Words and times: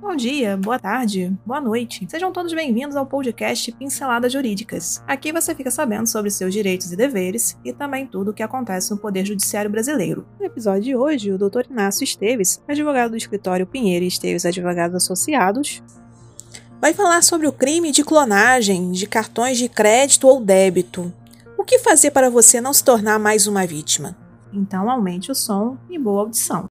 Bom 0.00 0.16
dia, 0.16 0.56
boa 0.56 0.78
tarde, 0.78 1.30
boa 1.44 1.60
noite. 1.60 2.06
Sejam 2.08 2.32
todos 2.32 2.54
bem-vindos 2.54 2.96
ao 2.96 3.04
podcast 3.04 3.70
Pinceladas 3.72 4.32
Jurídicas. 4.32 5.04
Aqui 5.06 5.30
você 5.30 5.54
fica 5.54 5.70
sabendo 5.70 6.06
sobre 6.06 6.30
seus 6.30 6.54
direitos 6.54 6.90
e 6.90 6.96
deveres 6.96 7.58
e 7.62 7.70
também 7.70 8.06
tudo 8.06 8.30
o 8.30 8.34
que 8.34 8.42
acontece 8.42 8.90
no 8.90 8.96
Poder 8.96 9.26
Judiciário 9.26 9.70
Brasileiro. 9.70 10.26
No 10.38 10.46
episódio 10.46 10.82
de 10.82 10.96
hoje, 10.96 11.30
o 11.30 11.36
Dr. 11.36 11.70
Inácio 11.70 12.02
Esteves, 12.02 12.62
advogado 12.66 13.10
do 13.10 13.16
escritório 13.18 13.66
Pinheiro 13.66 14.02
e 14.02 14.08
Esteves 14.08 14.46
Advogados 14.46 14.96
Associados, 14.96 15.82
vai 16.80 16.94
falar 16.94 17.22
sobre 17.22 17.46
o 17.46 17.52
crime 17.52 17.92
de 17.92 18.02
clonagem 18.02 18.92
de 18.92 19.06
cartões 19.06 19.58
de 19.58 19.68
crédito 19.68 20.26
ou 20.26 20.40
débito. 20.40 21.12
O 21.58 21.62
que 21.62 21.78
fazer 21.78 22.10
para 22.10 22.30
você 22.30 22.58
não 22.58 22.72
se 22.72 22.82
tornar 22.82 23.18
mais 23.18 23.46
uma 23.46 23.66
vítima? 23.66 24.16
Então 24.50 24.90
aumente 24.90 25.30
o 25.30 25.34
som 25.34 25.76
e 25.90 25.98
boa 25.98 26.22
audição. 26.22 26.70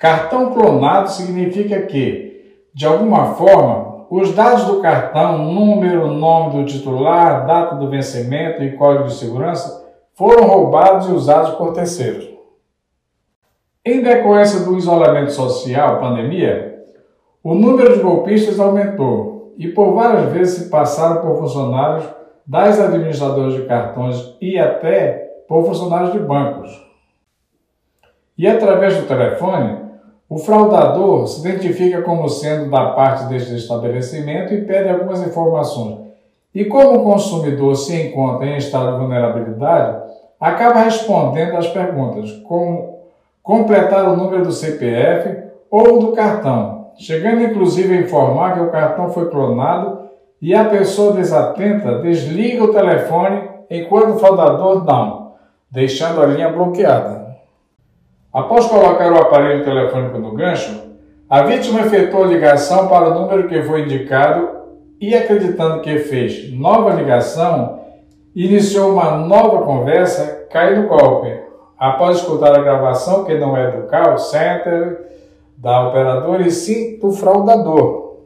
Cartão 0.00 0.54
clonado 0.54 1.10
significa 1.10 1.82
que, 1.82 2.64
de 2.72 2.86
alguma 2.86 3.34
forma, 3.34 4.06
os 4.10 4.34
dados 4.34 4.64
do 4.64 4.80
cartão, 4.80 5.36
número, 5.52 6.08
nome 6.08 6.56
do 6.56 6.64
titular, 6.64 7.44
data 7.44 7.74
do 7.74 7.90
vencimento 7.90 8.62
e 8.62 8.78
código 8.78 9.08
de 9.08 9.14
segurança 9.14 9.86
foram 10.14 10.46
roubados 10.46 11.06
e 11.06 11.12
usados 11.12 11.50
por 11.50 11.74
terceiros. 11.74 12.26
Em 13.84 14.02
decorrência 14.02 14.60
do 14.60 14.74
isolamento 14.78 15.32
social, 15.32 16.00
pandemia, 16.00 16.82
o 17.44 17.54
número 17.54 17.92
de 17.92 18.00
golpistas 18.00 18.58
aumentou 18.58 19.54
e 19.58 19.68
por 19.68 19.92
várias 19.92 20.32
vezes 20.32 20.62
se 20.62 20.70
passaram 20.70 21.20
por 21.20 21.36
funcionários 21.36 22.08
das 22.46 22.80
administradoras 22.80 23.52
de 23.52 23.66
cartões 23.66 24.34
e 24.40 24.58
até 24.58 25.42
por 25.46 25.62
funcionários 25.66 26.12
de 26.12 26.20
bancos. 26.20 26.70
E 28.38 28.48
através 28.48 28.96
do 28.96 29.06
telefone, 29.06 29.89
o 30.30 30.38
fraudador 30.38 31.26
se 31.26 31.40
identifica 31.40 32.02
como 32.02 32.28
sendo 32.28 32.70
da 32.70 32.90
parte 32.90 33.24
deste 33.24 33.56
estabelecimento 33.56 34.54
e 34.54 34.62
pede 34.62 34.88
algumas 34.88 35.26
informações. 35.26 35.98
E 36.54 36.64
como 36.66 37.00
o 37.00 37.02
consumidor 37.02 37.74
se 37.74 38.00
encontra 38.00 38.46
em 38.46 38.56
estado 38.56 38.92
de 38.92 38.98
vulnerabilidade, 38.98 40.04
acaba 40.38 40.84
respondendo 40.84 41.56
às 41.56 41.66
perguntas, 41.66 42.30
como 42.44 43.00
completar 43.42 44.08
o 44.08 44.16
número 44.16 44.44
do 44.44 44.52
CPF 44.52 45.48
ou 45.68 45.98
do 45.98 46.12
cartão, 46.12 46.92
chegando 46.96 47.42
inclusive 47.42 47.98
a 47.98 48.00
informar 48.00 48.54
que 48.54 48.60
o 48.60 48.70
cartão 48.70 49.10
foi 49.10 49.28
clonado 49.30 50.10
e 50.40 50.54
a 50.54 50.64
pessoa 50.64 51.12
desatenta 51.12 51.98
desliga 51.98 52.62
o 52.62 52.72
telefone 52.72 53.48
enquanto 53.68 54.14
o 54.14 54.18
fraudador 54.20 54.84
não, 54.84 55.32
deixando 55.68 56.22
a 56.22 56.26
linha 56.26 56.50
bloqueada. 56.50 57.29
Após 58.32 58.66
colocar 58.66 59.12
o 59.12 59.18
aparelho 59.18 59.64
telefônico 59.64 60.18
no 60.18 60.32
gancho, 60.32 60.90
a 61.28 61.42
vítima 61.42 61.80
efetuou 61.80 62.24
a 62.24 62.28
ligação 62.28 62.86
para 62.86 63.08
o 63.08 63.14
número 63.14 63.48
que 63.48 63.62
foi 63.62 63.82
indicado 63.82 64.48
e, 65.00 65.14
acreditando 65.14 65.80
que 65.80 65.98
fez 65.98 66.52
nova 66.52 66.94
ligação, 66.94 67.80
iniciou 68.34 68.92
uma 68.92 69.16
nova 69.16 69.62
conversa, 69.62 70.46
caiu 70.50 70.82
no 70.82 70.88
golpe. 70.88 71.40
Após 71.76 72.18
escutar 72.18 72.54
a 72.56 72.62
gravação, 72.62 73.24
que 73.24 73.34
não 73.34 73.56
é 73.56 73.70
do 73.70 73.88
call 73.88 74.18
center 74.18 75.08
da 75.56 75.88
operadora 75.88 76.42
e 76.42 76.50
sim 76.50 76.98
do 76.98 77.10
fraudador. 77.10 78.16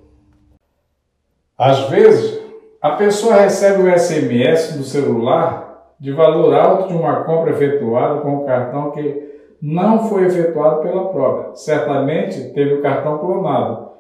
Às 1.56 1.80
vezes, 1.88 2.42
a 2.82 2.91
pessoa 2.91 3.36
recebe 3.36 3.82
o 3.82 3.98
SMS 3.98 4.77
do 4.77 4.82
celular 4.82 5.94
de 5.98 6.12
valor 6.12 6.55
alto 6.55 6.88
de 6.88 6.94
uma 6.94 7.25
compra 7.25 7.52
efetuada 7.52 8.20
com 8.20 8.36
o 8.36 8.44
cartão 8.44 8.91
que 8.91 9.33
não 9.66 10.10
foi 10.10 10.26
efetuado 10.26 10.82
pela 10.82 11.08
própria. 11.08 11.54
Certamente 11.54 12.50
teve 12.50 12.75
o 12.75 12.82
cartão 12.82 13.16
clonado. 13.16 13.92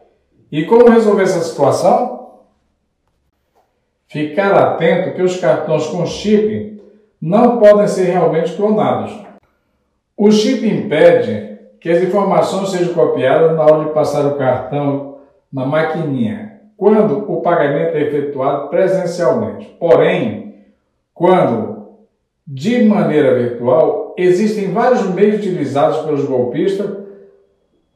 E 0.52 0.66
como 0.66 0.90
resolver 0.90 1.22
essa 1.22 1.40
situação? 1.40 2.32
Ficar 4.06 4.52
atento 4.52 5.14
que 5.14 5.22
os 5.22 5.40
cartões 5.40 5.86
com 5.86 6.04
chip 6.04 6.82
não 7.18 7.58
podem 7.58 7.88
ser 7.88 8.10
realmente 8.10 8.54
clonados. 8.54 9.18
O 10.14 10.30
chip 10.30 10.68
impede 10.68 11.58
que 11.80 11.88
as 11.88 12.02
informações 12.02 12.68
sejam 12.68 12.92
copiadas 12.92 13.56
na 13.56 13.64
hora 13.64 13.86
de 13.86 13.94
passar 13.94 14.26
o 14.26 14.36
cartão 14.36 15.16
na 15.50 15.64
maquininha, 15.64 16.60
quando 16.76 17.24
o 17.32 17.40
pagamento 17.40 17.96
é 17.96 18.02
efetuado 18.02 18.68
presencialmente. 18.68 19.74
Porém, 19.80 20.56
quando 21.14 21.73
de 22.46 22.84
maneira 22.84 23.38
virtual, 23.38 24.14
existem 24.18 24.70
vários 24.70 25.02
meios 25.14 25.36
utilizados 25.36 25.98
pelos 25.98 26.24
golpistas, 26.24 27.04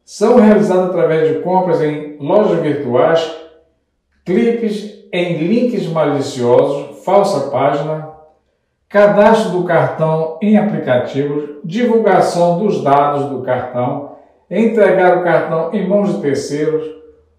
são 0.04 0.36
realizados 0.36 0.88
através 0.88 1.28
de 1.28 1.40
compras 1.40 1.82
em 1.82 2.16
lojas 2.18 2.58
virtuais, 2.60 3.36
clipes 4.24 5.04
em 5.12 5.36
links 5.36 5.86
maliciosos, 5.86 7.04
falsa 7.04 7.50
página, 7.50 8.08
cadastro 8.88 9.58
do 9.58 9.64
cartão 9.64 10.38
em 10.40 10.56
aplicativos, 10.56 11.58
divulgação 11.62 12.58
dos 12.58 12.82
dados 12.82 13.26
do 13.26 13.42
cartão, 13.42 14.16
entregar 14.50 15.18
o 15.18 15.24
cartão 15.24 15.74
em 15.74 15.86
mãos 15.86 16.14
de 16.14 16.22
terceiros, 16.22 16.88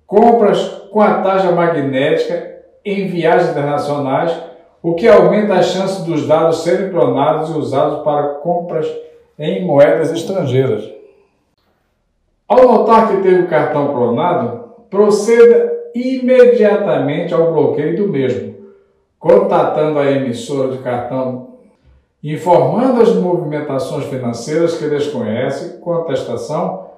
compras 0.05 0.61
com 0.91 1.01
a 1.01 1.21
taxa 1.21 1.51
magnética 1.51 2.59
em 2.85 3.07
viagens 3.07 3.49
internacionais 3.49 4.31
o 4.81 4.95
que 4.95 5.07
aumenta 5.07 5.55
a 5.55 5.63
chance 5.63 6.03
dos 6.03 6.25
dados 6.25 6.63
serem 6.63 6.89
clonados 6.89 7.49
e 7.49 7.57
usados 7.57 8.03
para 8.03 8.35
compras 8.35 8.87
em 9.37 9.65
moedas 9.65 10.11
estrangeiras. 10.11 10.89
Ao 12.47 12.63
notar 12.63 13.09
que 13.09 13.21
teve 13.21 13.43
o 13.43 13.47
cartão 13.47 13.93
clonado, 13.93 14.69
proceda 14.89 15.71
imediatamente 15.93 17.33
ao 17.33 17.51
bloqueio 17.51 17.97
do 17.97 18.07
mesmo, 18.07 18.55
contatando 19.19 19.99
a 19.99 20.09
emissora 20.09 20.71
de 20.71 20.79
cartão, 20.79 21.49
informando 22.23 23.01
as 23.01 23.13
movimentações 23.13 24.05
financeiras 24.05 24.77
que 24.77 24.89
desconhece, 24.89 25.79
contestação, 25.79 26.89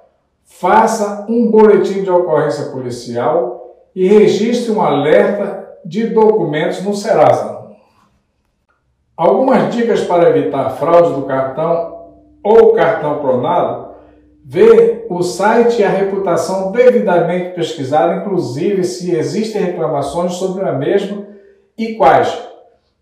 faça 0.43 1.25
um 1.29 1.49
boletim 1.49 2.03
de 2.03 2.09
ocorrência 2.09 2.71
policial 2.71 3.75
e 3.95 4.07
registre 4.07 4.71
um 4.71 4.81
alerta 4.81 5.77
de 5.83 6.07
documentos 6.07 6.83
no 6.83 6.93
Serasa. 6.93 7.60
Algumas 9.15 9.73
dicas 9.73 10.01
para 10.03 10.29
evitar 10.29 10.69
fraude 10.71 11.13
do 11.13 11.23
cartão 11.23 12.01
ou 12.43 12.73
cartão 12.73 13.19
clonado. 13.19 13.91
Ver 14.43 15.05
o 15.09 15.21
site 15.21 15.81
e 15.81 15.83
a 15.83 15.89
reputação 15.89 16.71
devidamente 16.71 17.53
pesquisada, 17.53 18.15
inclusive 18.15 18.83
se 18.83 19.15
existem 19.15 19.61
reclamações 19.61 20.33
sobre 20.33 20.67
a 20.67 20.73
mesma 20.73 21.25
e 21.77 21.95
quais. 21.95 22.51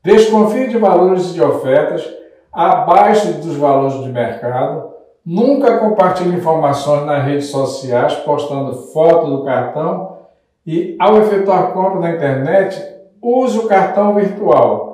Desconfie 0.04 0.68
de 0.68 0.78
valores 0.78 1.34
de 1.34 1.42
ofertas 1.42 2.08
abaixo 2.52 3.34
dos 3.34 3.56
valores 3.56 4.04
de 4.04 4.10
mercado. 4.10 4.90
Nunca 5.26 5.78
compartilhe 5.78 6.36
informações 6.36 7.06
nas 7.06 7.24
redes 7.24 7.48
sociais 7.48 8.14
postando 8.16 8.74
foto 8.92 9.30
do 9.30 9.46
cartão 9.46 10.18
e, 10.66 10.96
ao 11.00 11.18
efetuar 11.18 11.72
compra 11.74 12.00
na 12.00 12.12
internet, 12.12 12.82
use 13.22 13.58
o 13.60 13.68
cartão 13.68 14.16
virtual. 14.16 14.89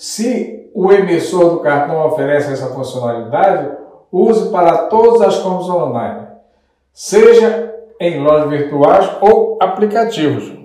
Se 0.00 0.70
o 0.74 0.90
emissor 0.90 1.50
do 1.50 1.60
cartão 1.60 2.06
oferece 2.06 2.50
essa 2.50 2.68
funcionalidade, 2.68 3.76
use 4.10 4.50
para 4.50 4.86
todas 4.86 5.20
as 5.20 5.38
compras 5.40 5.68
online, 5.68 6.26
seja 6.90 7.70
em 8.00 8.18
lojas 8.18 8.48
virtuais 8.48 9.10
ou 9.20 9.58
aplicativos. 9.60 10.58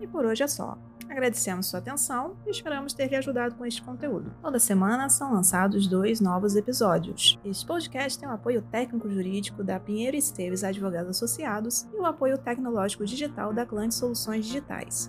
E 0.00 0.06
por 0.08 0.26
hoje 0.26 0.42
é 0.42 0.48
só. 0.48 0.76
Agradecemos 1.08 1.68
sua 1.68 1.78
atenção 1.78 2.32
e 2.44 2.50
esperamos 2.50 2.92
ter 2.92 3.08
lhe 3.08 3.14
ajudado 3.14 3.54
com 3.54 3.64
este 3.64 3.80
conteúdo. 3.80 4.32
Toda 4.42 4.58
semana 4.58 5.08
são 5.08 5.32
lançados 5.32 5.86
dois 5.86 6.20
novos 6.20 6.56
episódios. 6.56 7.38
Este 7.44 7.64
podcast 7.64 8.18
tem 8.18 8.28
o 8.28 8.32
apoio 8.32 8.62
técnico-jurídico 8.62 9.62
da 9.62 9.78
Pinheiro 9.78 10.16
Esteves 10.16 10.64
Advogados 10.64 11.10
Associados 11.10 11.86
e 11.94 12.00
o 12.00 12.04
apoio 12.04 12.36
tecnológico 12.36 13.04
digital 13.04 13.52
da 13.52 13.64
Clã 13.64 13.86
de 13.86 13.94
Soluções 13.94 14.44
Digitais. 14.44 15.08